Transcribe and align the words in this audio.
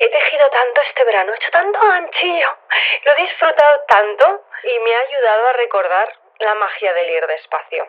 He 0.00 0.08
tejido 0.08 0.48
tanto 0.50 0.80
este 0.82 1.04
verano, 1.04 1.32
he 1.32 1.36
hecho 1.36 1.50
tanto 1.50 1.80
ganchillo, 1.80 2.56
lo 3.04 3.12
he 3.12 3.22
disfrutado 3.22 3.80
tanto 3.88 4.44
y 4.62 4.78
me 4.78 4.94
ha 4.94 5.00
ayudado 5.00 5.48
a 5.48 5.52
recordar 5.54 6.08
la 6.38 6.54
magia 6.54 6.92
del 6.92 7.10
ir 7.10 7.26
despacio. 7.26 7.88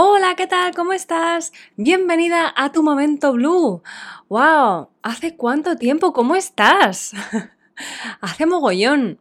Hola, 0.00 0.36
¿qué 0.36 0.46
tal? 0.46 0.76
¿Cómo 0.76 0.92
estás? 0.92 1.52
Bienvenida 1.74 2.54
a 2.56 2.70
tu 2.70 2.84
momento 2.84 3.32
blue. 3.32 3.82
¡Wow! 4.28 4.90
¿Hace 5.02 5.34
cuánto 5.34 5.74
tiempo? 5.74 6.12
¿Cómo 6.12 6.36
estás? 6.36 7.14
Hace 8.20 8.46
mogollón. 8.46 9.18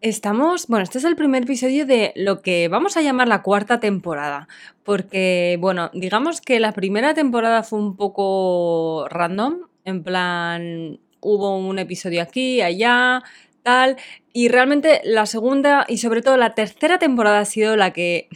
Estamos, 0.00 0.68
bueno, 0.68 0.84
este 0.84 0.98
es 0.98 1.04
el 1.04 1.16
primer 1.16 1.42
episodio 1.42 1.84
de 1.84 2.12
lo 2.14 2.42
que 2.42 2.68
vamos 2.68 2.96
a 2.96 3.02
llamar 3.02 3.26
la 3.26 3.42
cuarta 3.42 3.80
temporada, 3.80 4.46
porque, 4.84 5.58
bueno, 5.60 5.90
digamos 5.92 6.40
que 6.40 6.60
la 6.60 6.70
primera 6.70 7.12
temporada 7.12 7.64
fue 7.64 7.80
un 7.80 7.96
poco 7.96 9.08
random, 9.10 9.62
en 9.84 10.04
plan, 10.04 11.00
hubo 11.22 11.58
un 11.58 11.80
episodio 11.80 12.22
aquí, 12.22 12.60
allá, 12.60 13.24
tal, 13.64 13.96
y 14.32 14.46
realmente 14.46 15.00
la 15.02 15.26
segunda 15.26 15.84
y 15.88 15.98
sobre 15.98 16.22
todo 16.22 16.36
la 16.36 16.54
tercera 16.54 17.00
temporada 17.00 17.40
ha 17.40 17.44
sido 17.44 17.74
la 17.74 17.92
que 17.92 18.28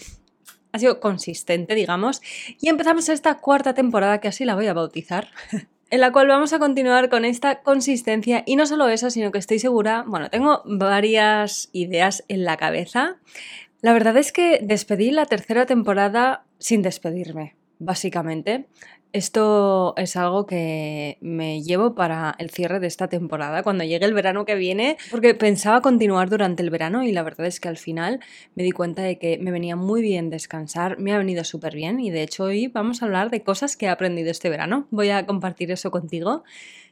ha 0.73 0.79
sido 0.79 1.01
consistente, 1.01 1.75
digamos, 1.75 2.23
y 2.61 2.69
empezamos 2.69 3.09
esta 3.09 3.37
cuarta 3.37 3.75
temporada, 3.75 4.21
que 4.21 4.29
así 4.29 4.45
la 4.45 4.55
voy 4.55 4.67
a 4.67 4.75
bautizar, 4.75 5.29
en 5.91 6.01
la 6.01 6.13
cual 6.13 6.29
vamos 6.29 6.53
a 6.53 6.59
continuar 6.59 7.09
con 7.09 7.25
esta 7.25 7.63
consistencia 7.63 8.43
y 8.47 8.57
no 8.57 8.67
solo 8.67 8.89
eso, 8.89 9.11
sino 9.11 9.33
que 9.33 9.39
estoy 9.39 9.59
segura, 9.59 10.05
bueno, 10.07 10.31
tengo 10.31 10.63
varias 10.65 11.71
ideas 11.73 12.25
en 12.29 12.45
la 12.45 12.57
cabeza. 12.57 13.19
La 13.81 13.93
verdad 13.93 14.17
es 14.17 14.33
que 14.33 14.59
despedí 14.63 15.11
la 15.11 15.27
tercera 15.27 15.67
temporada 15.67 16.45
sin 16.59 16.83
despedirme, 16.83 17.55
básicamente. 17.79 18.67
Esto 19.19 19.95
es 19.97 20.15
algo 20.15 20.47
que 20.47 21.19
me 21.21 21.61
llevo 21.61 21.97
para 21.97 22.37
el 22.39 22.51
cierre 22.51 22.79
de 22.79 22.87
esta 22.87 23.09
temporada, 23.09 23.65
cuando 23.65 23.83
llegue 23.83 24.07
el 24.07 24.15
verano 24.15 24.45
que 24.45 24.55
viene, 24.55 24.97
porque 25.11 25.35
pensaba 25.35 25.81
continuar 25.81 26.31
durante 26.31 26.63
el 26.63 26.71
verano 26.71 27.03
y 27.03 27.11
la 27.11 27.25
verdad 27.25 27.49
es 27.49 27.59
que 27.59 27.67
al 27.67 27.79
final 27.79 28.21
me 28.55 28.63
di 28.63 28.71
cuenta 28.71 29.03
de 29.03 29.19
que 29.19 29.37
me 29.39 29.51
venía 29.51 29.75
muy 29.75 30.03
bien 30.03 30.31
descansar, 30.31 31.01
me 31.01 31.13
ha 31.13 31.19
venido 31.19 31.43
súper 31.43 31.75
bien 31.75 31.99
y 31.99 32.13
de 32.13 32.23
hecho 32.23 32.45
hoy 32.45 32.69
vamos 32.69 33.03
a 33.03 33.07
hablar 33.07 33.29
de 33.31 33.43
cosas 33.43 33.77
que 33.77 33.87
he 33.87 33.89
aprendido 33.89 34.31
este 34.31 34.51
verano. 34.51 34.87
Voy 34.93 35.11
a 35.11 35.27
compartir 35.27 35.73
eso 35.73 35.91
contigo. 35.91 36.45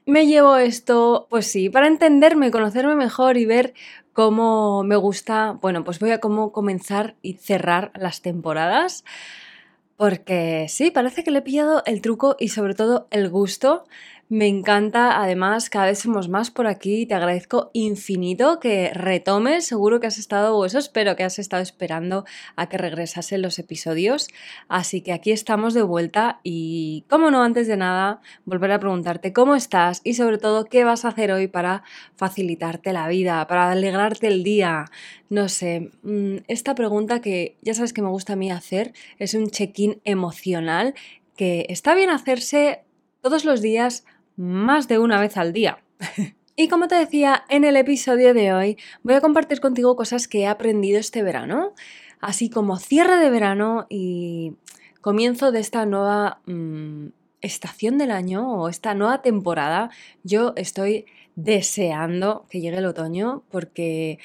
Me 0.05 0.27
llevo 0.27 0.57
esto, 0.57 1.29
pues 1.31 1.47
sí, 1.47 1.71
para 1.71 1.87
entenderme, 1.87 2.51
conocerme 2.51 2.97
mejor 2.97 3.37
y 3.37 3.47
ver 3.47 3.73
cómo 4.13 4.83
me 4.83 4.97
gusta, 4.97 5.53
bueno, 5.63 5.85
pues 5.85 6.01
voy 6.01 6.11
a 6.11 6.19
cómo 6.19 6.51
comenzar 6.51 7.15
y 7.23 7.35
cerrar 7.35 7.93
las 7.95 8.21
temporadas. 8.21 9.05
Porque 9.97 10.67
sí, 10.69 10.91
parece 10.91 11.25
que 11.25 11.31
le 11.31 11.39
he 11.39 11.43
pillado 11.43 11.83
el 11.87 12.03
truco 12.03 12.37
y 12.39 12.49
sobre 12.49 12.75
todo 12.75 13.09
el 13.11 13.31
gusto. 13.31 13.85
Me 14.29 14.49
encanta, 14.49 15.23
además, 15.23 15.71
cada 15.71 15.87
vez 15.87 16.01
somos 16.01 16.29
más 16.29 16.51
por 16.51 16.67
aquí. 16.67 17.07
Te 17.07 17.15
agradezco 17.15 17.71
infinito 17.75 18.59
que 18.59 18.91
retomes. 18.93 19.67
Seguro 19.67 20.01
que 20.01 20.09
has 20.09 20.19
estado, 20.19 20.57
o 20.57 20.65
eso 20.65 20.81
espero 20.81 21.15
que 21.15 21.23
has 21.23 21.39
estado 21.39 21.63
esperando 21.63 22.25
a 22.57 22.69
que 22.69 22.77
regresasen 22.77 23.41
los 23.41 23.61
episodios. 23.61 24.27
Así 24.67 25.01
que 25.01 25.13
aquí 25.13 25.31
estamos 25.31 25.75
de 25.75 25.83
vuelta 25.83 26.41
y, 26.43 27.05
como 27.09 27.31
no, 27.31 27.45
antes 27.45 27.69
de 27.69 27.77
nada, 27.77 28.21
volver 28.45 28.73
a 28.73 28.81
preguntarte 28.81 29.33
cómo 29.33 29.55
estás 29.55 30.01
y 30.03 30.15
sobre 30.15 30.39
todo 30.39 30.65
qué 30.65 30.83
vas 30.83 31.05
a 31.05 31.09
hacer 31.09 31.31
hoy 31.31 31.47
para 31.47 31.85
facilitarte 32.17 32.93
la 32.93 33.07
vida, 33.07 33.47
para 33.47 33.71
alegrarte 33.71 34.27
el 34.27 34.43
día. 34.43 34.87
No 35.31 35.49
sé, 35.49 35.93
mm, 36.03 36.39
esta 36.49 36.75
pregunta 36.75 37.21
que 37.21 37.59
ya 37.63 37.75
sabes 37.75 37.93
que 37.93 38.03
me 38.03 38.09
gusta 38.09 38.33
a 38.33 38.37
mí 38.37 38.51
hacer 38.51 38.93
es 39.21 39.35
un 39.35 39.51
check-in 39.51 40.01
emocional 40.03 40.95
que 41.37 41.67
está 41.69 41.95
bien 41.95 42.11
hacerse 42.11 42.83
todos 43.21 43.45
los 43.45 43.61
días 43.61 44.05
más 44.37 44.89
de 44.89 44.99
una 44.99 45.21
vez 45.21 45.37
al 45.37 45.53
día. 45.53 45.79
Y 46.59 46.69
como 46.69 46.89
te 46.89 46.95
decía 46.95 47.45
en 47.51 47.65
el 47.65 47.77
episodio 47.77 48.33
de 48.33 48.55
hoy, 48.55 48.79
voy 49.03 49.13
a 49.13 49.21
compartir 49.21 49.61
contigo 49.61 49.95
cosas 49.95 50.27
que 50.27 50.41
he 50.41 50.47
aprendido 50.47 50.99
este 50.99 51.23
verano, 51.23 51.75
así 52.19 52.49
como 52.49 52.79
cierre 52.79 53.17
de 53.17 53.29
verano 53.29 53.87
y 53.91 54.55
comienzo 55.03 55.53
de 55.53 55.61
esta 55.61 55.85
nueva 55.85 56.41
mmm, 56.47 57.09
estación 57.43 57.99
del 57.99 58.11
año 58.11 58.51
o 58.51 58.71
esta 58.71 58.95
nueva 58.95 59.21
temporada. 59.21 59.91
Yo 60.25 60.55
estoy 60.57 61.05
deseando 61.35 62.47
que 62.49 62.63
llegue 62.63 62.79
el 62.79 62.87
otoño 62.87 63.43
porque 63.51 64.19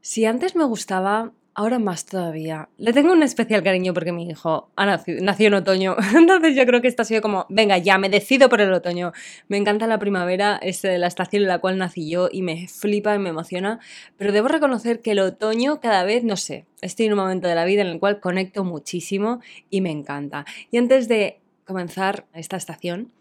si 0.00 0.26
antes 0.26 0.54
me 0.54 0.64
gustaba 0.64 1.32
Ahora 1.56 1.78
más 1.78 2.04
todavía. 2.04 2.68
Le 2.78 2.92
tengo 2.92 3.12
un 3.12 3.22
especial 3.22 3.62
cariño 3.62 3.94
porque 3.94 4.10
mi 4.10 4.28
hijo 4.28 4.70
ha 4.74 4.86
nacido, 4.86 5.22
nació 5.22 5.46
en 5.46 5.54
otoño. 5.54 5.94
Entonces 6.16 6.56
yo 6.56 6.66
creo 6.66 6.82
que 6.82 6.88
esto 6.88 7.02
ha 7.02 7.04
sido 7.04 7.22
como, 7.22 7.46
venga, 7.48 7.78
ya 7.78 7.96
me 7.96 8.08
decido 8.08 8.48
por 8.48 8.60
el 8.60 8.72
otoño. 8.72 9.12
Me 9.46 9.56
encanta 9.56 9.86
la 9.86 10.00
primavera, 10.00 10.58
es 10.60 10.82
la 10.82 11.06
estación 11.06 11.42
en 11.42 11.48
la 11.48 11.60
cual 11.60 11.78
nací 11.78 12.10
yo 12.10 12.28
y 12.32 12.42
me 12.42 12.66
flipa 12.66 13.14
y 13.14 13.20
me 13.20 13.28
emociona. 13.28 13.78
Pero 14.16 14.32
debo 14.32 14.48
reconocer 14.48 15.00
que 15.00 15.12
el 15.12 15.20
otoño 15.20 15.78
cada 15.80 16.02
vez, 16.02 16.24
no 16.24 16.36
sé, 16.36 16.66
estoy 16.82 17.06
en 17.06 17.12
un 17.12 17.20
momento 17.20 17.46
de 17.46 17.54
la 17.54 17.64
vida 17.64 17.82
en 17.82 17.88
el 17.88 18.00
cual 18.00 18.18
conecto 18.18 18.64
muchísimo 18.64 19.40
y 19.70 19.80
me 19.80 19.92
encanta. 19.92 20.44
Y 20.72 20.78
antes 20.78 21.06
de 21.06 21.38
comenzar 21.64 22.26
esta 22.34 22.56
estación, 22.56 23.12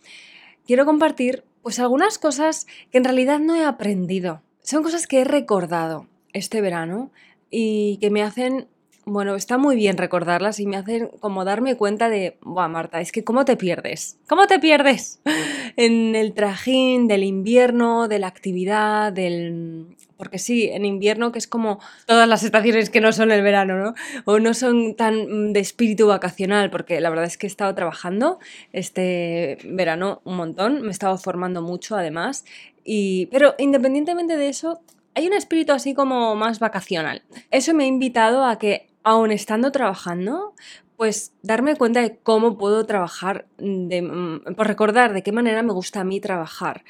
quiero 0.66 0.86
compartir 0.86 1.44
pues 1.62 1.80
algunas 1.80 2.18
cosas 2.18 2.66
que 2.92 2.98
en 2.98 3.04
realidad 3.04 3.40
no 3.40 3.56
he 3.56 3.64
aprendido. 3.64 4.42
Son 4.64 4.82
cosas 4.82 5.06
que 5.06 5.22
he 5.22 5.24
recordado 5.24 6.08
este 6.34 6.62
verano 6.62 7.12
y 7.56 7.98
que 8.02 8.10
me 8.10 8.24
hacen 8.24 8.68
bueno, 9.06 9.36
está 9.36 9.58
muy 9.58 9.76
bien 9.76 9.98
recordarlas 9.98 10.60
y 10.60 10.66
me 10.66 10.78
hacen 10.78 11.10
como 11.20 11.44
darme 11.44 11.76
cuenta 11.76 12.10
de, 12.10 12.38
Buah, 12.42 12.70
Marta, 12.70 13.02
es 13.02 13.12
que 13.12 13.24
¿cómo 13.24 13.44
te 13.44 13.58
pierdes? 13.58 14.18
¿Cómo 14.28 14.48
te 14.48 14.60
pierdes? 14.60 15.20
en 15.76 16.16
el 16.16 16.34
trajín 16.34 17.08
del 17.08 17.24
invierno, 17.24 18.08
de 18.08 18.20
la 18.20 18.28
actividad, 18.28 19.12
del... 19.12 19.98
Porque 20.16 20.40
sí, 20.40 20.70
en 20.70 20.86
invierno 20.86 21.34
que 21.34 21.40
es 21.40 21.48
como 21.48 21.82
todas 22.06 22.30
las 22.30 22.44
estaciones 22.44 22.90
que 22.90 23.02
no 23.02 23.12
son 23.12 23.32
el 23.32 23.42
verano, 23.42 23.78
¿no? 23.78 23.94
O 24.24 24.40
no 24.40 24.54
son 24.54 24.96
tan 24.96 25.52
de 25.52 25.60
espíritu 25.60 26.08
vacacional, 26.08 26.70
porque 26.70 27.02
la 27.02 27.10
verdad 27.10 27.26
es 27.26 27.38
que 27.38 27.46
he 27.46 27.50
estado 27.50 27.76
trabajando 27.76 28.40
este 28.72 29.58
verano 29.66 30.22
un 30.24 30.38
montón, 30.38 30.82
me 30.82 30.88
he 30.88 30.92
estado 30.92 31.18
formando 31.18 31.62
mucho 31.62 31.98
además, 31.98 32.46
y... 32.86 33.26
pero 33.28 33.56
independientemente 33.58 34.38
de 34.38 34.48
eso, 34.48 34.80
hay 35.16 35.28
un 35.28 35.34
espíritu 35.34 35.74
así 35.74 35.94
como 35.94 36.36
más 36.36 36.60
vacacional. 36.60 37.24
Eso 37.52 37.74
me 37.74 37.84
ha 37.84 37.88
invitado 37.88 38.46
a 38.46 38.58
que 38.58 38.90
aún 39.04 39.32
estando 39.32 39.72
trabajando, 39.72 40.54
pues 40.98 41.34
darme 41.42 41.76
cuenta 41.76 42.02
de 42.02 42.18
cómo 42.18 42.58
puedo 42.58 42.86
trabajar, 42.86 43.46
de, 43.58 44.02
mm, 44.02 44.56
por 44.56 44.68
recordar 44.68 45.14
de 45.14 45.24
qué 45.24 45.32
manera 45.32 45.64
me 45.64 45.74
gusta 45.74 46.02
a 46.02 46.04
mí 46.04 46.20
trabajar, 46.20 46.84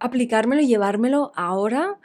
aplicármelo 0.00 0.62
y 0.62 0.68
llevármelo 0.68 1.32
ahora 1.34 1.98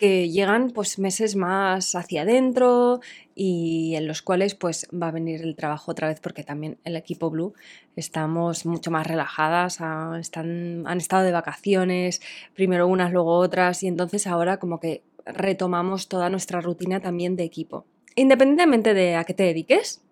que 0.00 0.30
llegan 0.30 0.70
pues 0.70 0.98
meses 0.98 1.36
más 1.36 1.94
hacia 1.94 2.22
adentro 2.22 3.00
y 3.34 3.94
en 3.96 4.06
los 4.08 4.22
cuales 4.22 4.54
pues 4.54 4.88
va 4.90 5.08
a 5.08 5.10
venir 5.10 5.42
el 5.42 5.54
trabajo 5.56 5.90
otra 5.90 6.08
vez 6.08 6.20
porque 6.20 6.42
también 6.42 6.78
el 6.84 6.96
equipo 6.96 7.28
Blue 7.28 7.52
estamos 7.96 8.64
mucho 8.64 8.90
más 8.90 9.06
relajadas, 9.06 9.78
están, 10.18 10.86
han 10.86 10.98
estado 10.98 11.24
de 11.24 11.32
vacaciones, 11.32 12.22
primero 12.54 12.86
unas, 12.86 13.12
luego 13.12 13.36
otras 13.36 13.82
y 13.82 13.88
entonces 13.88 14.26
ahora 14.26 14.56
como 14.56 14.80
que 14.80 15.02
retomamos 15.26 16.08
toda 16.08 16.30
nuestra 16.30 16.60
rutina 16.60 17.00
también 17.00 17.36
de 17.36 17.44
equipo 17.44 17.86
independientemente 18.14 18.94
de 18.94 19.16
a 19.16 19.24
qué 19.24 19.34
te 19.34 19.44
dediques 19.44 20.02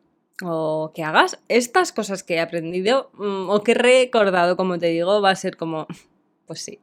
o 0.42 0.92
que 0.94 1.02
hagas, 1.02 1.38
estas 1.48 1.92
cosas 1.92 2.22
que 2.22 2.34
he 2.34 2.40
aprendido 2.40 3.10
mm, 3.14 3.50
o 3.50 3.62
que 3.62 3.72
he 3.72 3.74
recordado, 3.74 4.56
como 4.56 4.78
te 4.78 4.86
digo, 4.86 5.20
va 5.20 5.30
a 5.30 5.36
ser 5.36 5.56
como, 5.56 5.86
pues 6.46 6.60
sí. 6.60 6.78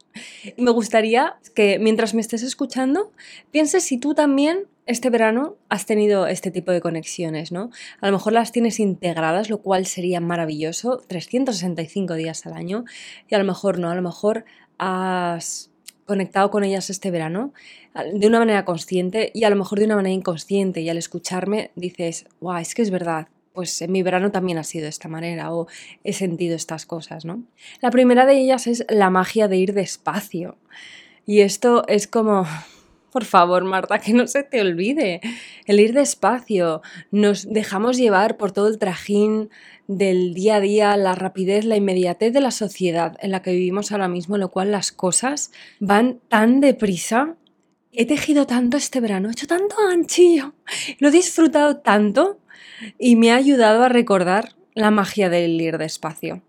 Me 0.58 0.70
gustaría 0.70 1.36
que 1.54 1.78
mientras 1.78 2.12
me 2.12 2.20
estés 2.20 2.42
escuchando, 2.42 3.12
pienses 3.50 3.82
si 3.84 3.98
tú 3.98 4.14
también 4.14 4.66
este 4.84 5.10
verano 5.10 5.56
has 5.68 5.86
tenido 5.86 6.28
este 6.28 6.52
tipo 6.52 6.70
de 6.70 6.80
conexiones, 6.80 7.50
¿no? 7.50 7.70
A 8.00 8.06
lo 8.06 8.12
mejor 8.12 8.34
las 8.34 8.52
tienes 8.52 8.78
integradas, 8.78 9.50
lo 9.50 9.58
cual 9.58 9.86
sería 9.86 10.20
maravilloso, 10.20 11.02
365 11.08 12.14
días 12.14 12.46
al 12.46 12.52
año, 12.52 12.84
y 13.28 13.34
a 13.34 13.38
lo 13.38 13.44
mejor 13.44 13.80
no, 13.80 13.90
a 13.90 13.96
lo 13.96 14.02
mejor 14.02 14.44
has 14.78 15.70
conectado 16.06 16.50
con 16.50 16.64
ellas 16.64 16.88
este 16.88 17.10
verano 17.10 17.52
de 18.14 18.26
una 18.26 18.38
manera 18.38 18.64
consciente 18.64 19.30
y 19.34 19.44
a 19.44 19.50
lo 19.50 19.56
mejor 19.56 19.78
de 19.78 19.84
una 19.84 19.96
manera 19.96 20.14
inconsciente 20.14 20.80
y 20.80 20.88
al 20.88 20.96
escucharme 20.96 21.70
dices, 21.74 22.26
wow, 22.40 22.56
es 22.56 22.74
que 22.74 22.82
es 22.82 22.90
verdad, 22.90 23.28
pues 23.52 23.80
en 23.82 23.90
mi 23.90 24.02
verano 24.02 24.30
también 24.30 24.58
ha 24.58 24.64
sido 24.64 24.84
de 24.84 24.90
esta 24.90 25.08
manera 25.08 25.52
o 25.52 25.66
he 26.04 26.12
sentido 26.12 26.54
estas 26.54 26.86
cosas, 26.86 27.24
¿no? 27.24 27.42
La 27.80 27.90
primera 27.90 28.26
de 28.26 28.38
ellas 28.38 28.66
es 28.66 28.84
la 28.88 29.10
magia 29.10 29.48
de 29.48 29.56
ir 29.56 29.72
despacio. 29.72 30.56
Y 31.24 31.40
esto 31.40 31.86
es 31.88 32.06
como, 32.06 32.46
por 33.16 33.24
favor, 33.24 33.64
Marta, 33.64 33.98
que 33.98 34.12
no 34.12 34.26
se 34.26 34.42
te 34.42 34.60
olvide, 34.60 35.22
el 35.64 35.80
ir 35.80 35.94
despacio. 35.94 36.82
Nos 37.10 37.50
dejamos 37.50 37.96
llevar 37.96 38.36
por 38.36 38.52
todo 38.52 38.68
el 38.68 38.76
trajín 38.76 39.48
del 39.86 40.34
día 40.34 40.56
a 40.56 40.60
día, 40.60 40.94
la 40.98 41.14
rapidez, 41.14 41.64
la 41.64 41.76
inmediatez 41.76 42.34
de 42.34 42.42
la 42.42 42.50
sociedad 42.50 43.16
en 43.22 43.30
la 43.30 43.40
que 43.40 43.52
vivimos 43.52 43.90
ahora 43.90 44.06
mismo, 44.06 44.36
en 44.36 44.42
lo 44.42 44.50
cual 44.50 44.70
las 44.70 44.92
cosas 44.92 45.50
van 45.80 46.20
tan 46.28 46.60
deprisa. 46.60 47.36
He 47.90 48.04
tejido 48.04 48.46
tanto 48.46 48.76
este 48.76 49.00
verano, 49.00 49.30
he 49.30 49.32
hecho 49.32 49.46
tanto 49.46 49.76
anchillo, 49.90 50.52
lo 50.98 51.08
he 51.08 51.10
disfrutado 51.10 51.78
tanto 51.78 52.38
y 52.98 53.16
me 53.16 53.32
ha 53.32 53.36
ayudado 53.36 53.82
a 53.82 53.88
recordar 53.88 54.56
la 54.74 54.90
magia 54.90 55.30
del 55.30 55.58
ir 55.58 55.78
despacio. 55.78 56.42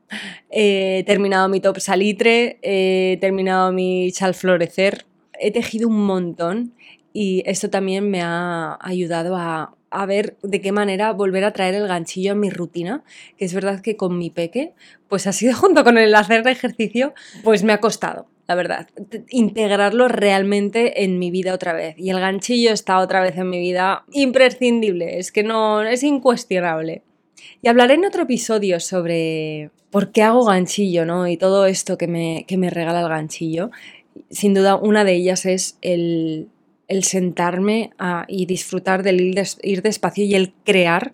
He 0.50 1.06
terminado 1.08 1.48
mi 1.48 1.62
top 1.62 1.80
salitre, 1.80 2.60
he 2.62 3.18
terminado 3.22 3.72
mi 3.72 4.12
chal 4.12 4.34
florecer, 4.34 5.06
he 5.40 5.52
tejido 5.52 5.88
un 5.88 6.06
montón 6.06 6.74
y 7.14 7.44
esto 7.46 7.70
también 7.70 8.10
me 8.10 8.22
ha 8.22 8.78
ayudado 8.82 9.36
a 9.38 10.06
ver 10.06 10.38
de 10.44 10.62
qué 10.62 10.72
manera 10.72 11.14
volver 11.14 11.44
a 11.44 11.54
traer 11.54 11.76
el 11.76 11.88
ganchillo 11.88 12.34
a 12.34 12.36
mi 12.36 12.50
rutina, 12.50 13.04
que 13.38 13.46
es 13.46 13.54
verdad 13.54 13.82
que 13.82 13.98
con 13.98 14.18
mi 14.18 14.30
peque, 14.30 14.74
pues 15.08 15.28
ha 15.28 15.32
sido 15.32 15.56
junto 15.58 15.84
con 15.84 15.98
el 15.98 16.14
hacer 16.14 16.48
ejercicio, 16.48 17.14
pues 17.44 17.64
me 17.64 17.74
ha 17.74 17.80
costado, 17.80 18.28
la 18.48 18.56
verdad, 18.56 18.88
integrarlo 19.30 20.08
realmente 20.08 21.04
en 21.04 21.20
mi 21.20 21.32
vida 21.32 21.54
otra 21.54 21.74
vez. 21.74 21.96
Y 21.98 22.10
el 22.10 22.20
ganchillo 22.20 22.72
está 22.72 23.00
otra 23.00 23.22
vez 23.22 23.38
en 23.38 23.50
mi 23.50 23.60
vida 23.60 24.06
imprescindible, 24.12 25.18
es 25.20 25.32
que 25.32 25.44
no, 25.44 25.82
es 25.84 26.04
incuestionable. 26.04 27.02
Y 27.62 27.68
hablaré 27.68 27.96
en 27.96 28.06
otro 28.06 28.24
episodio 28.24 28.80
sobre 28.80 29.72
por 29.90 30.12
qué 30.12 30.22
hago 30.22 30.46
ganchillo, 30.46 31.06
¿no? 31.06 31.28
Y 31.28 31.38
todo 31.38 31.66
esto 31.66 31.98
que 31.98 32.08
me, 32.08 32.46
que 32.48 32.58
me 32.58 32.70
regala 32.70 33.02
el 33.02 33.10
ganchillo. 33.10 33.72
Sin 34.30 34.54
duda, 34.54 34.76
una 34.76 35.04
de 35.04 35.14
ellas 35.14 35.46
es 35.46 35.78
el 35.82 36.50
sentarme 37.04 37.92
y 38.28 38.46
disfrutar 38.46 39.04
del 39.04 39.22
ir, 39.22 39.82
despacio 39.82 40.26
y 40.26 40.36
el 40.36 40.54
crear 40.64 41.14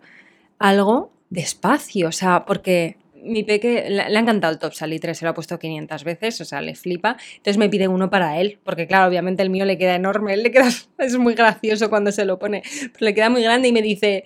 algo 0.59 1.11
despacio. 1.29 2.07
O 2.07 2.11
sea, 2.11 2.45
porque 2.45 2.97
mi 3.23 3.44
peque 3.44 3.85
le, 3.89 4.01
ha 4.01 4.19
encantado 4.19 4.53
el 4.53 4.59
top 4.59 4.73
salitre, 4.73 5.15
se 5.15 5.25
lo 5.25 5.31
ha 5.31 5.33
puesto 5.33 5.57
500 5.57 6.03
veces, 6.03 6.41
o 6.41 6.45
sea, 6.45 6.61
le 6.61 6.75
flipa. 6.75 7.17
Entonces 7.38 7.57
me 7.57 7.69
pide 7.69 7.88
uno 7.88 8.09
para 8.09 8.39
él, 8.39 8.59
porque 8.63 8.88
claro, 8.88 9.09
obviamente 9.09 9.44
el 9.44 9.50
mío 9.50 9.65
le 9.65 9.77
queda 9.77 9.95
enorme, 9.95 10.33
él 10.33 10.44
le 10.44 10.51
queda, 10.51 10.69
es 10.97 11.17
muy 11.17 11.33
gracioso 11.33 11.89
cuando 11.89 12.11
se 12.11 12.25
lo 12.25 12.39
pone, 12.39 12.63
pero 12.94 13.05
le 13.05 13.13
queda 13.13 13.29
muy 13.29 13.41
grande 13.41 13.69
y 13.69 13.71
me 13.71 13.81
dice, 13.81 14.23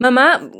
mamá, 0.00 0.50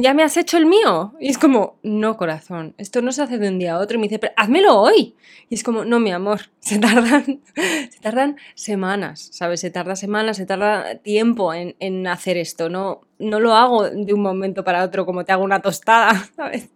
¿ya 0.00 0.12
me 0.12 0.24
has 0.24 0.36
hecho 0.36 0.58
el 0.58 0.66
mío? 0.66 1.14
Y 1.20 1.28
es 1.28 1.38
como, 1.38 1.78
no, 1.84 2.16
corazón, 2.16 2.74
esto 2.78 3.00
no 3.00 3.12
se 3.12 3.22
hace 3.22 3.38
de 3.38 3.48
un 3.48 3.60
día 3.60 3.74
a 3.74 3.78
otro. 3.78 3.96
Y 3.96 4.00
me 4.00 4.08
dice, 4.08 4.18
pero 4.18 4.32
házmelo 4.36 4.78
hoy. 4.80 5.14
Y 5.48 5.54
es 5.54 5.62
como, 5.62 5.84
no, 5.84 6.00
mi 6.00 6.10
amor, 6.10 6.50
se 6.58 6.80
tardan, 6.80 7.40
se 7.54 8.00
tardan 8.02 8.36
semanas, 8.56 9.28
¿sabes? 9.32 9.60
Se 9.60 9.70
tarda 9.70 9.94
semanas, 9.94 10.36
se 10.36 10.46
tarda 10.46 10.96
tiempo 10.96 11.54
en, 11.54 11.76
en, 11.78 12.08
hacer 12.08 12.36
esto. 12.36 12.68
No, 12.68 13.02
no 13.20 13.38
lo 13.38 13.54
hago 13.54 13.88
de 13.88 14.12
un 14.12 14.20
momento 14.20 14.64
para 14.64 14.82
otro 14.82 15.06
como 15.06 15.24
te 15.24 15.30
hago 15.30 15.44
una 15.44 15.62
tostada, 15.62 16.28
¿sabes? 16.36 16.68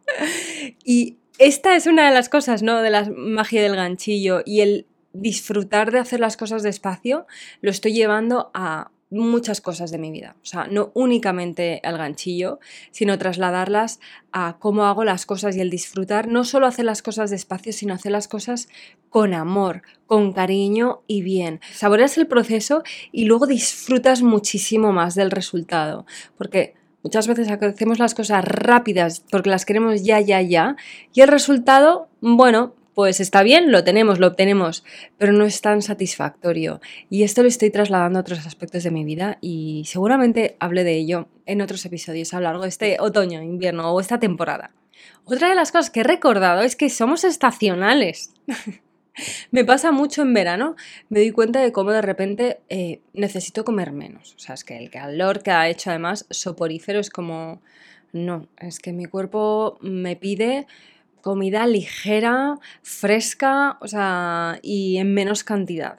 Y 0.84 1.18
esta 1.38 1.74
es 1.74 1.86
una 1.86 2.08
de 2.08 2.14
las 2.14 2.28
cosas, 2.28 2.62
¿no? 2.62 2.82
De 2.82 2.90
la 2.90 3.10
magia 3.10 3.62
del 3.62 3.74
ganchillo 3.74 4.42
y 4.46 4.60
el 4.60 4.86
disfrutar 5.12 5.90
de 5.90 5.98
hacer 5.98 6.20
las 6.20 6.36
cosas 6.36 6.62
despacio, 6.62 7.26
lo 7.62 7.72
estoy 7.72 7.92
llevando 7.94 8.52
a 8.54 8.92
muchas 9.10 9.60
cosas 9.60 9.90
de 9.90 9.98
mi 9.98 10.10
vida. 10.10 10.36
O 10.42 10.46
sea, 10.46 10.66
no 10.66 10.92
únicamente 10.94 11.80
al 11.82 11.98
ganchillo, 11.98 12.60
sino 12.92 13.18
trasladarlas 13.18 14.00
a 14.32 14.56
cómo 14.58 14.84
hago 14.84 15.04
las 15.04 15.26
cosas 15.26 15.56
y 15.56 15.60
el 15.60 15.70
disfrutar, 15.70 16.28
no 16.28 16.44
solo 16.44 16.66
hacer 16.66 16.84
las 16.84 17.02
cosas 17.02 17.30
despacio, 17.30 17.72
sino 17.72 17.94
hacer 17.94 18.12
las 18.12 18.28
cosas 18.28 18.68
con 19.08 19.34
amor, 19.34 19.82
con 20.06 20.32
cariño 20.32 21.02
y 21.06 21.22
bien. 21.22 21.60
Saboreas 21.72 22.16
el 22.18 22.28
proceso 22.28 22.82
y 23.10 23.24
luego 23.24 23.46
disfrutas 23.46 24.22
muchísimo 24.22 24.92
más 24.92 25.14
del 25.14 25.30
resultado. 25.30 26.06
Porque 26.38 26.74
muchas 27.02 27.26
veces 27.26 27.50
hacemos 27.50 27.98
las 27.98 28.14
cosas 28.14 28.44
rápidas 28.44 29.24
porque 29.30 29.50
las 29.50 29.64
queremos 29.64 30.04
ya, 30.04 30.20
ya, 30.20 30.40
ya. 30.40 30.76
Y 31.12 31.22
el 31.22 31.28
resultado, 31.28 32.08
bueno, 32.20 32.74
pues 33.00 33.18
está 33.18 33.42
bien, 33.42 33.72
lo 33.72 33.82
tenemos, 33.82 34.18
lo 34.18 34.26
obtenemos, 34.26 34.84
pero 35.16 35.32
no 35.32 35.46
es 35.46 35.62
tan 35.62 35.80
satisfactorio. 35.80 36.82
Y 37.08 37.22
esto 37.22 37.40
lo 37.40 37.48
estoy 37.48 37.70
trasladando 37.70 38.18
a 38.18 38.20
otros 38.20 38.46
aspectos 38.46 38.84
de 38.84 38.90
mi 38.90 39.06
vida 39.06 39.38
y 39.40 39.84
seguramente 39.86 40.58
hable 40.60 40.84
de 40.84 40.98
ello 40.98 41.26
en 41.46 41.62
otros 41.62 41.82
episodios 41.86 42.34
a 42.34 42.36
lo 42.36 42.42
largo 42.42 42.64
de 42.64 42.68
este 42.68 42.98
otoño, 43.00 43.42
invierno 43.42 43.90
o 43.90 44.00
esta 44.02 44.20
temporada. 44.20 44.72
Otra 45.24 45.48
de 45.48 45.54
las 45.54 45.72
cosas 45.72 45.88
que 45.88 46.00
he 46.00 46.04
recordado 46.04 46.60
es 46.60 46.76
que 46.76 46.90
somos 46.90 47.24
estacionales. 47.24 48.34
me 49.50 49.64
pasa 49.64 49.92
mucho 49.92 50.20
en 50.20 50.34
verano, 50.34 50.76
me 51.08 51.20
doy 51.20 51.30
cuenta 51.30 51.62
de 51.62 51.72
cómo 51.72 51.92
de 51.92 52.02
repente 52.02 52.60
eh, 52.68 53.00
necesito 53.14 53.64
comer 53.64 53.92
menos. 53.92 54.34
O 54.34 54.40
sea, 54.40 54.54
es 54.54 54.62
que 54.62 54.76
el 54.76 54.90
calor 54.90 55.42
que 55.42 55.52
ha 55.52 55.70
hecho 55.70 55.88
además 55.88 56.26
soporífero 56.28 57.00
es 57.00 57.08
como, 57.08 57.62
no, 58.12 58.46
es 58.58 58.78
que 58.78 58.92
mi 58.92 59.06
cuerpo 59.06 59.78
me 59.80 60.16
pide 60.16 60.66
comida 61.20 61.66
ligera, 61.66 62.58
fresca, 62.82 63.78
o 63.80 63.88
sea, 63.88 64.58
y 64.62 64.98
en 64.98 65.14
menos 65.14 65.44
cantidad. 65.44 65.98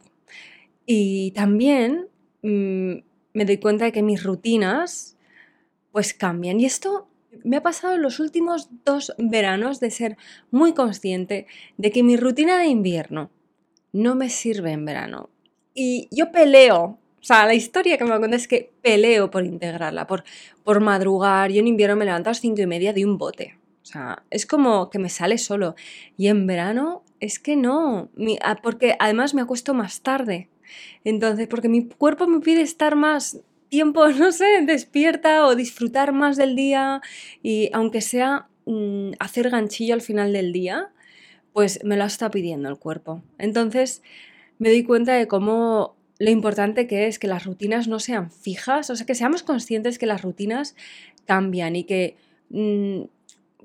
Y 0.86 1.32
también 1.32 2.08
mm, 2.42 2.94
me 3.34 3.46
doy 3.46 3.58
cuenta 3.58 3.86
de 3.86 3.92
que 3.92 4.04
mis 4.04 4.24
rutinas 4.24 5.18
pues 5.92 6.14
cambian. 6.14 6.60
Y 6.60 6.66
esto 6.66 7.08
me 7.44 7.58
ha 7.58 7.64
pasado 7.64 7.96
en 7.96 8.02
los 8.02 8.20
últimos 8.20 8.70
dos 8.86 9.14
veranos 9.18 9.80
de 9.80 9.92
ser 9.92 10.18
muy 10.50 10.74
consciente 10.74 11.48
de 11.78 11.92
que 11.92 12.04
mi 12.04 12.18
rutina 12.18 12.60
de 12.60 12.68
invierno 12.68 13.30
no 13.94 14.16
me 14.16 14.30
sirve 14.30 14.72
en 14.72 14.86
verano. 14.86 15.30
Y 15.74 16.08
yo 16.12 16.32
peleo. 16.32 16.98
O 17.22 17.24
sea, 17.24 17.46
la 17.46 17.54
historia 17.54 17.98
que 17.98 18.04
me 18.04 18.18
cuenta 18.18 18.36
es 18.36 18.48
que 18.48 18.72
peleo 18.82 19.30
por 19.30 19.46
integrarla, 19.46 20.08
por, 20.08 20.24
por 20.64 20.80
madrugar. 20.80 21.52
Yo 21.52 21.60
en 21.60 21.68
invierno 21.68 21.96
me 21.96 22.06
levanto 22.06 22.30
a 22.30 22.32
las 22.32 22.42
cinco 22.42 22.62
y 22.62 22.68
media 22.68 22.94
de 22.94 23.06
un 23.06 23.18
bote. 23.18 23.58
Sea, 23.92 24.24
es 24.30 24.46
como 24.46 24.90
que 24.90 25.00
me 25.00 25.10
sale 25.10 25.38
solo. 25.38 25.76
Y 26.18 26.28
en 26.28 26.48
verano 26.48 27.04
es 27.20 27.40
que 27.40 27.56
no, 27.56 28.10
ah, 28.42 28.60
porque 28.62 28.96
además 29.00 29.34
me 29.34 29.42
acuesto 29.42 29.74
más 29.74 30.02
tarde. 30.02 30.50
Entonces, 31.04 31.48
porque 31.48 31.70
mi 31.70 31.88
cuerpo 31.88 32.28
me 32.28 32.40
pide 32.40 32.62
estar 32.62 32.96
más 32.96 33.40
tiempo, 33.70 34.08
no 34.10 34.32
sé, 34.32 34.62
despierta 34.66 35.46
o 35.46 35.56
disfrutar 35.56 36.14
más 36.14 36.38
del 36.38 36.56
día 36.56 37.02
y 37.42 37.70
aunque 37.74 38.02
sea 38.02 38.48
mm, 38.66 39.12
hacer 39.20 39.50
ganchillo 39.50 39.94
al 39.94 40.02
final 40.02 40.34
del 40.34 40.54
día, 40.54 40.92
pues 41.54 41.84
me 41.84 41.98
lo 41.98 42.06
está 42.06 42.32
pidiendo 42.32 42.70
el 42.70 42.78
cuerpo. 42.78 43.24
Entonces 43.38 44.04
me 44.60 44.70
doy 44.70 44.84
cuenta 44.84 45.14
de 45.14 45.28
cómo 45.28 45.96
lo 46.20 46.30
importante 46.30 46.86
que 46.86 47.08
es 47.08 47.18
que 47.18 47.28
las 47.28 47.46
rutinas 47.46 47.88
no 47.88 48.00
sean 48.00 48.30
fijas, 48.30 48.92
o 48.92 48.96
sea, 48.96 49.08
que 49.08 49.16
seamos 49.16 49.42
conscientes 49.42 49.98
que 49.98 50.06
las 50.06 50.22
rutinas 50.22 50.76
cambian 51.26 51.76
y 51.76 51.84
que, 51.84 52.16
mm, 52.50 53.02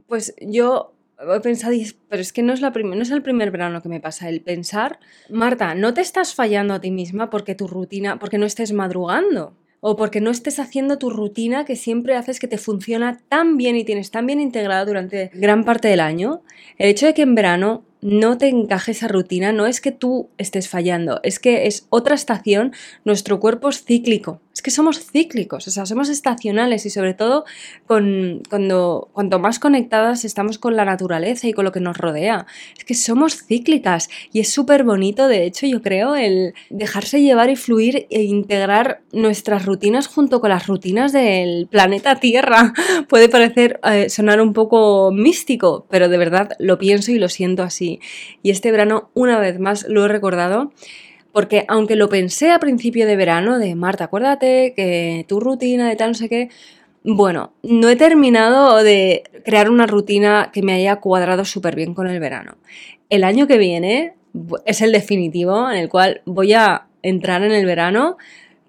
pues 0.06 0.34
yo 0.40 0.94
he 1.18 1.40
pensado, 1.40 1.74
pero 2.08 2.22
es 2.22 2.32
que 2.32 2.42
no 2.42 2.52
es, 2.52 2.60
la 2.60 2.70
no 2.70 3.02
es 3.02 3.10
el 3.10 3.22
primer 3.22 3.50
verano 3.50 3.82
que 3.82 3.88
me 3.88 4.00
pasa, 4.00 4.28
el 4.28 4.42
pensar, 4.42 4.98
Marta, 5.30 5.74
no 5.74 5.94
te 5.94 6.00
estás 6.00 6.34
fallando 6.34 6.74
a 6.74 6.80
ti 6.80 6.90
misma 6.90 7.30
porque 7.30 7.54
tu 7.54 7.66
rutina, 7.66 8.18
porque 8.18 8.38
no 8.38 8.46
estés 8.46 8.72
madrugando 8.72 9.54
o 9.80 9.96
porque 9.96 10.20
no 10.20 10.30
estés 10.30 10.58
haciendo 10.58 10.98
tu 10.98 11.10
rutina 11.10 11.64
que 11.64 11.76
siempre 11.76 12.16
haces 12.16 12.40
que 12.40 12.48
te 12.48 12.58
funciona 12.58 13.20
tan 13.28 13.56
bien 13.56 13.76
y 13.76 13.84
tienes 13.84 14.10
tan 14.10 14.26
bien 14.26 14.40
integrada 14.40 14.84
durante 14.84 15.30
gran 15.34 15.64
parte 15.64 15.88
del 15.88 16.00
año. 16.00 16.42
El 16.78 16.88
hecho 16.88 17.06
de 17.06 17.14
que 17.14 17.22
en 17.22 17.34
verano 17.34 17.84
no 18.06 18.38
te 18.38 18.48
encaje 18.48 18.92
esa 18.92 19.08
rutina, 19.08 19.52
no 19.52 19.66
es 19.66 19.80
que 19.80 19.90
tú 19.90 20.28
estés 20.38 20.68
fallando, 20.68 21.18
es 21.24 21.40
que 21.40 21.66
es 21.66 21.88
otra 21.90 22.14
estación, 22.14 22.72
nuestro 23.04 23.40
cuerpo 23.40 23.68
es 23.68 23.84
cíclico, 23.84 24.40
es 24.54 24.62
que 24.62 24.70
somos 24.70 25.04
cíclicos, 25.04 25.66
o 25.66 25.70
sea, 25.72 25.86
somos 25.86 26.08
estacionales 26.08 26.86
y 26.86 26.90
sobre 26.90 27.14
todo 27.14 27.44
cuando, 27.88 29.08
cuanto 29.12 29.38
más 29.40 29.58
conectadas 29.58 30.24
estamos 30.24 30.58
con 30.58 30.76
la 30.76 30.84
naturaleza 30.84 31.48
y 31.48 31.52
con 31.52 31.64
lo 31.64 31.72
que 31.72 31.80
nos 31.80 31.96
rodea, 31.96 32.46
es 32.78 32.84
que 32.84 32.94
somos 32.94 33.44
cíclicas 33.44 34.08
y 34.32 34.38
es 34.38 34.52
súper 34.52 34.84
bonito, 34.84 35.26
de 35.26 35.44
hecho, 35.44 35.66
yo 35.66 35.82
creo, 35.82 36.14
el 36.14 36.54
dejarse 36.70 37.20
llevar 37.20 37.50
y 37.50 37.56
fluir 37.56 38.06
e 38.08 38.22
integrar 38.22 39.02
nuestras 39.12 39.66
rutinas 39.66 40.06
junto 40.06 40.40
con 40.40 40.50
las 40.50 40.68
rutinas 40.68 41.12
del 41.12 41.66
planeta 41.66 42.20
Tierra. 42.20 42.72
Puede 43.08 43.28
parecer 43.28 43.80
eh, 43.82 44.08
sonar 44.10 44.40
un 44.40 44.52
poco 44.52 45.10
místico, 45.10 45.86
pero 45.90 46.08
de 46.08 46.18
verdad 46.18 46.52
lo 46.60 46.78
pienso 46.78 47.10
y 47.10 47.18
lo 47.18 47.28
siento 47.28 47.64
así. 47.64 47.95
Y 48.42 48.50
este 48.50 48.70
verano, 48.70 49.10
una 49.14 49.38
vez 49.38 49.58
más, 49.58 49.86
lo 49.88 50.04
he 50.04 50.08
recordado. 50.08 50.72
Porque 51.32 51.66
aunque 51.68 51.96
lo 51.96 52.08
pensé 52.08 52.50
a 52.50 52.58
principio 52.58 53.06
de 53.06 53.14
verano, 53.14 53.58
de 53.58 53.74
Marta, 53.74 54.04
acuérdate 54.04 54.72
que 54.74 55.26
tu 55.28 55.38
rutina 55.38 55.86
de 55.86 55.96
tal 55.96 56.12
no 56.12 56.14
sé 56.14 56.30
qué, 56.30 56.48
bueno, 57.04 57.52
no 57.62 57.88
he 57.88 57.96
terminado 57.96 58.82
de 58.82 59.22
crear 59.44 59.70
una 59.70 59.86
rutina 59.86 60.50
que 60.52 60.62
me 60.62 60.72
haya 60.72 60.96
cuadrado 60.96 61.44
súper 61.44 61.76
bien 61.76 61.94
con 61.94 62.08
el 62.08 62.18
verano. 62.20 62.56
El 63.10 63.22
año 63.22 63.46
que 63.46 63.58
viene 63.58 64.14
es 64.64 64.80
el 64.80 64.92
definitivo 64.92 65.70
en 65.70 65.76
el 65.76 65.88
cual 65.88 66.22
voy 66.24 66.54
a 66.54 66.86
entrar 67.02 67.42
en 67.44 67.52
el 67.52 67.64
verano 67.64 68.16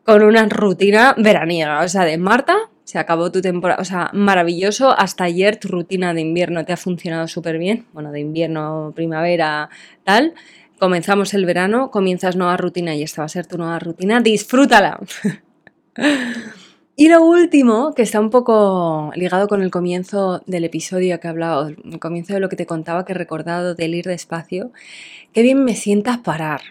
con 0.04 0.24
una 0.24 0.46
rutina 0.46 1.16
veraniega, 1.18 1.82
o 1.82 1.88
sea, 1.88 2.06
de 2.06 2.18
Marta, 2.18 2.56
se 2.88 3.00
acabó 3.00 3.30
tu 3.34 3.42
temporada, 3.42 3.82
o 3.82 3.84
sea, 3.84 4.10
maravilloso. 4.14 4.98
Hasta 4.98 5.26
ayer 5.26 5.58
tu 5.58 5.68
rutina 5.68 6.14
de 6.14 6.22
invierno 6.22 6.64
te 6.64 6.72
ha 6.72 6.78
funcionado 6.78 7.28
súper 7.28 7.58
bien. 7.58 7.86
Bueno, 7.92 8.14
de 8.14 8.22
invierno, 8.22 8.94
primavera, 8.96 9.70
tal. 10.06 10.34
Comenzamos 10.80 11.34
el 11.34 11.46
verano, 11.46 11.92
comienzas 11.92 12.38
nueva 12.38 12.56
rutina 12.56 12.96
y 12.96 13.04
esta 13.04 13.24
va 13.24 13.26
a 13.26 13.30
ser 13.30 13.46
tu 13.46 13.58
nueva 13.58 13.78
rutina. 13.80 14.22
Disfrútala. 14.22 15.02
y 16.96 17.10
lo 17.10 17.26
último, 17.26 17.94
que 17.94 18.04
está 18.04 18.22
un 18.22 18.30
poco 18.30 19.12
ligado 19.16 19.50
con 19.50 19.62
el 19.62 19.70
comienzo 19.70 20.42
del 20.46 20.64
episodio 20.64 21.20
que 21.20 21.28
he 21.28 21.30
hablado, 21.30 21.68
el 21.68 22.00
comienzo 22.00 22.36
de 22.36 22.40
lo 22.40 22.48
que 22.48 22.56
te 22.56 22.66
contaba 22.66 23.04
que 23.04 23.12
he 23.12 23.18
recordado 23.18 23.76
del 23.76 23.96
ir 23.96 24.06
despacio, 24.06 24.72
qué 25.34 25.42
bien 25.42 25.62
me 25.66 25.76
sientas 25.76 26.20
parar. 26.20 26.62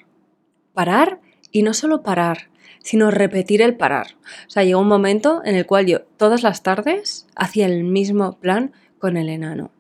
Parar 0.73 1.21
y 1.53 1.63
no 1.63 1.75
solo 1.75 2.03
parar, 2.03 2.49
sino 2.87 3.11
repetir 3.11 3.63
el 3.63 3.77
parar. 3.77 4.15
O 4.47 4.51
sea, 4.51 4.63
llegó 4.63 4.81
un 4.81 4.87
momento 4.87 5.43
en 5.45 5.57
el 5.57 5.67
cual 5.67 5.87
yo 5.87 6.03
todas 6.17 6.45
las 6.45 6.63
tardes 6.63 7.27
hacía 7.35 7.67
el 7.67 7.83
mismo 7.83 8.39
plan 8.39 8.71
con 9.01 9.17
el 9.17 9.29
enano. 9.29 9.73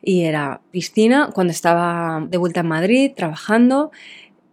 Y 0.00 0.22
era 0.22 0.62
piscina, 0.70 1.28
cuando 1.34 1.50
estaba 1.50 2.26
de 2.26 2.38
vuelta 2.38 2.60
en 2.60 2.68
Madrid 2.68 3.12
trabajando, 3.14 3.90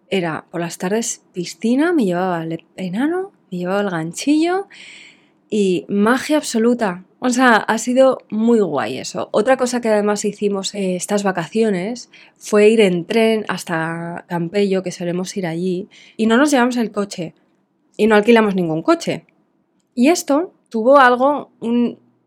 era 0.10 0.44
por 0.52 0.60
las 0.60 0.78
tardes 0.78 1.24
piscina, 1.32 1.94
me 1.94 2.04
llevaba 2.04 2.44
el 2.44 2.66
enano, 2.76 3.32
me 3.50 3.60
llevaba 3.60 3.80
el 3.80 3.90
ganchillo 3.90 4.68
y 5.50 5.86
magia 5.88 6.36
absoluta. 6.36 7.06
O 7.20 7.30
sea, 7.30 7.56
ha 7.56 7.78
sido 7.78 8.18
muy 8.30 8.60
guay 8.60 8.98
eso. 8.98 9.30
Otra 9.32 9.56
cosa 9.56 9.80
que 9.80 9.88
además 9.88 10.26
hicimos 10.26 10.76
eh, 10.76 10.98
estas 10.98 11.24
vacaciones 11.24 12.10
fue 12.38 12.68
ir 12.68 12.82
en 12.82 13.06
tren 13.06 13.46
hasta 13.48 14.26
Campello, 14.28 14.84
que 14.84 14.92
solemos 14.92 15.38
ir 15.38 15.48
allí, 15.48 15.88
y 16.18 16.26
no 16.26 16.36
nos 16.36 16.52
llevamos 16.52 16.76
el 16.76 16.92
coche 16.92 17.34
y 17.98 18.08
no 18.08 18.16
alquilamos 18.16 18.56
ningún 18.56 18.82
coche. 18.82 19.26
Y 19.94 20.10
esto 20.10 20.54
tuvo 20.70 21.00
algo 21.00 21.52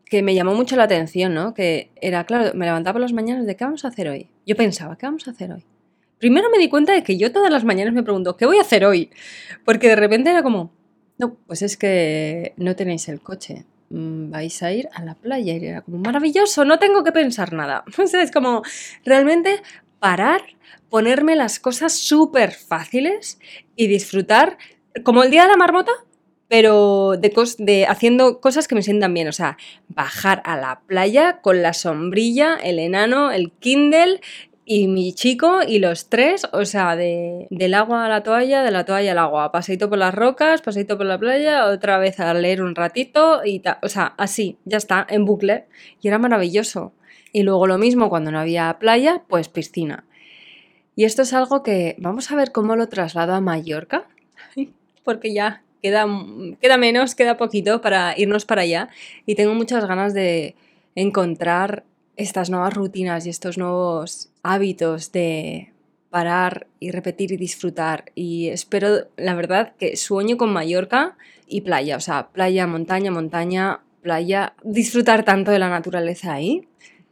que 0.05 0.23
me 0.23 0.35
llamó 0.35 0.55
mucho 0.55 0.77
la 0.77 0.85
atención, 0.85 1.35
¿no? 1.35 1.55
Que 1.55 1.91
era, 2.01 2.25
claro, 2.25 2.53
me 2.55 2.67
levantaba 2.67 2.99
las 2.99 3.13
mañanas 3.13 3.47
de 3.47 3.57
qué 3.57 3.65
vamos 3.65 3.85
a 3.85 3.89
hacer 3.89 4.09
hoy. 4.09 4.29
Yo 4.47 4.57
pensaba, 4.57 4.97
¿qué 4.97 5.07
vamos 5.07 5.29
a 5.29 5.33
hacer 5.33 5.53
hoy? 5.53 5.65
Primero 6.19 6.49
me 6.51 6.59
di 6.59 6.69
cuenta 6.69 6.93
de 6.93 7.03
que 7.03 7.17
yo 7.17 7.31
todas 7.31 7.53
las 7.53 7.65
mañanas 7.65 7.95
me 7.95 8.03
pregunto, 8.03 8.37
¿qué 8.37 8.47
voy 8.47 8.59
a 8.59 8.63
hacer 8.63 8.85
hoy? 8.85 9.11
Porque 9.65 9.89
de 9.89 9.97
repente 9.97 10.31
era 10.31 10.43
como, 10.43 10.73
no, 11.19 11.35
pues 11.47 11.63
es 11.63 11.77
que 11.77 12.55
no 12.57 12.75
tenéis 12.75 13.09
el 13.09 13.21
coche. 13.21 13.67
Mm, 13.91 14.31
vais 14.31 14.63
a 14.63 14.73
ir 14.73 14.89
a 14.93 15.03
la 15.05 15.15
playa 15.15 15.55
y 15.57 15.65
era 15.65 15.83
como 15.83 15.99
maravilloso, 15.99 16.65
no 16.65 16.79
tengo 16.79 17.05
que 17.05 17.13
pensar 17.13 17.53
nada. 17.53 17.85
O 18.03 18.07
sea, 18.07 18.23
es 18.23 18.31
como 18.31 18.63
realmente 19.05 19.61
parar, 20.01 20.41
ponerme 20.89 21.37
las 21.37 21.59
cosas 21.59 21.93
súper 21.93 22.53
fáciles 22.53 23.39
y 23.77 23.87
disfrutar 23.87 24.59
como 25.05 25.23
el 25.23 25.31
día 25.31 25.43
de 25.43 25.49
la 25.49 25.57
marmota, 25.57 25.93
pero 26.49 27.17
de, 27.19 27.33
de, 27.59 27.87
haciendo 27.87 28.41
cosas 28.41 28.67
que 28.67 28.75
me 28.75 28.83
sientan 28.83 29.15
bien. 29.15 29.29
O 29.29 29.33
sea, 29.33 29.57
bajar 29.89 30.43
a 30.45 30.57
la 30.57 30.81
playa 30.87 31.41
con 31.41 31.63
la 31.63 31.75
sombrilla, 31.75 32.57
el 32.57 32.79
enano, 32.79 33.31
el 33.31 33.53
Kindle 33.53 34.21
y 34.65 34.89
mi 34.89 35.15
chico 35.15 35.61
y 35.67 35.79
los 35.79 36.09
tres, 36.09 36.47
o 36.53 36.65
sea, 36.65 36.97
de, 36.97 37.47
del 37.51 37.75
agua 37.75 38.05
a 38.05 38.09
la 38.09 38.23
toalla, 38.23 38.63
de 38.63 38.71
la 38.71 38.85
toalla 38.85 39.13
al 39.13 39.19
agua, 39.19 39.53
paseito 39.53 39.89
por 39.89 39.99
las 39.99 40.15
rocas, 40.15 40.63
paseito 40.63 40.99
por 40.99 41.07
la 41.07 41.19
playa, 41.19 41.67
otra 41.67 41.99
vez 41.99 42.21
a 42.21 42.35
leer 42.35 42.63
un 42.63 42.75
ratito 42.75 43.43
y 43.45 43.61
tal. 43.61 43.79
O 43.83 43.89
sea, 43.89 44.15
así, 44.17 44.59
ya 44.65 44.79
está, 44.79 45.07
en 45.09 45.25
bucle. 45.25 45.67
Y 46.01 46.09
era 46.09 46.19
maravilloso. 46.19 46.93
Y 47.33 47.43
luego 47.43 47.67
lo 47.67 47.79
mismo 47.79 48.09
cuando 48.09 48.31
no 48.31 48.39
había 48.41 48.79
playa, 48.79 49.23
pues 49.29 49.49
piscina. 49.49 50.05
Y 50.97 51.05
esto 51.05 51.23
es 51.23 51.33
algo 51.33 51.63
que 51.63 51.95
vamos 51.99 52.31
a 52.31 52.37
ver 52.37 52.53
cómo 52.53 52.75
lo 52.75 52.89
traslado 52.89 53.35
a 53.35 53.41
Mallorca 53.41 54.09
porque 55.09 55.33
ya 55.33 55.63
queda, 55.81 56.07
queda 56.61 56.77
menos, 56.77 57.15
queda 57.15 57.39
poquito 57.39 57.81
para 57.81 58.13
irnos 58.19 58.45
para 58.45 58.61
allá 58.61 58.91
y 59.25 59.37
tengo 59.37 59.55
muchas 59.55 59.87
ganas 59.87 60.13
de 60.13 60.55
encontrar 60.95 61.83
estas 62.17 62.51
nuevas 62.51 62.75
rutinas 62.75 63.25
y 63.25 63.31
estos 63.31 63.57
nuevos 63.57 64.29
hábitos 64.43 65.11
de 65.11 65.73
parar 66.11 66.67
y 66.79 66.91
repetir 66.91 67.33
y 67.33 67.39
disfrutar. 67.39 68.13
Y 68.15 68.49
espero, 68.49 69.09
la 69.17 69.35
verdad, 69.35 69.73
que 69.79 69.97
sueño 69.97 70.37
con 70.37 70.53
Mallorca 70.53 71.17
y 71.47 71.63
playa, 71.63 71.97
o 71.97 72.01
sea, 72.01 72.29
playa, 72.29 72.67
montaña, 72.67 73.11
montaña, 73.11 73.81
playa, 74.03 74.53
disfrutar 74.63 75.25
tanto 75.25 75.53
de 75.53 75.59
la 75.59 75.71
naturaleza 75.71 76.35
ahí. 76.35 76.69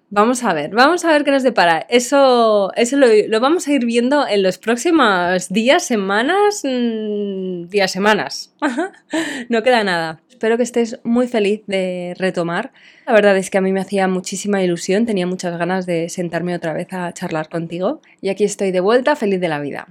Vamos 0.09 0.45
a 0.45 0.55
ver, 0.55 0.71
vamos 0.71 1.05
a 1.05 1.11
ver 1.11 1.25
qué 1.25 1.33
nos 1.33 1.43
depara. 1.43 1.85
Eso, 1.89 2.73
eso 2.77 2.97
lo, 2.97 3.41
vamos 3.41 3.67
a 3.67 3.73
ir 3.73 3.85
viendo 3.85 4.27
en 4.27 4.45
los 4.45 4.57
próximos 4.57 5.49
días, 5.49 5.83
semanas, 5.83 6.63
mm, 6.63 7.67
días, 7.69 7.91
semanas. 7.91 8.55
no 9.49 9.63
queda 9.65 9.83
nada. 9.83 10.23
Espero 10.29 10.57
que 10.57 10.63
estés 10.63 11.01
muy 11.03 11.27
feliz 11.27 11.63
de 11.67 12.15
retomar. 12.19 12.73
La 13.05 13.15
verdad 13.15 13.37
es 13.37 13.51
que 13.51 13.59
a 13.59 13.61
mí 13.61 13.73
me 13.73 13.81
hacía 13.81 14.07
muchísima 14.07 14.63
ilusión, 14.63 15.07
tenía 15.07 15.27
muchas 15.27 15.59
ganas 15.59 15.87
de 15.87 16.09
sentarme 16.09 16.55
otra 16.55 16.73
vez 16.73 16.93
a 16.93 17.13
charlar 17.13 17.49
contigo. 17.49 18.01
Y 18.21 18.29
aquí 18.29 18.45
estoy 18.45 18.71
de 18.71 18.81
vuelta, 18.81 19.17
feliz 19.17 19.41
de 19.41 19.49
la 19.49 19.59
vida. 19.59 19.89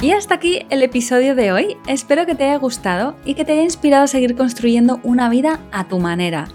Y 0.00 0.12
hasta 0.12 0.34
aquí 0.34 0.64
el 0.70 0.84
episodio 0.84 1.34
de 1.34 1.50
hoy. 1.50 1.76
Espero 1.88 2.24
que 2.24 2.36
te 2.36 2.44
haya 2.44 2.56
gustado 2.56 3.16
y 3.24 3.34
que 3.34 3.44
te 3.44 3.52
haya 3.52 3.62
inspirado 3.62 4.04
a 4.04 4.06
seguir 4.06 4.36
construyendo 4.36 5.00
una 5.02 5.28
vida 5.28 5.60
a 5.72 5.88
tu 5.88 5.98
manera 5.98 6.54